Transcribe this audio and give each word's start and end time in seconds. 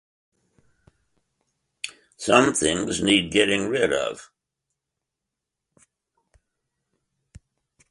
Some 2.17 2.55
things 2.55 3.03
need 3.03 3.31
getting 3.31 3.67
rid 3.69 3.93
of. 3.93 4.31